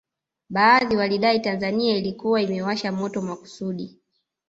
[0.49, 3.99] Baadhi walidai Tanzania ilikuwa imewasha moto makusudi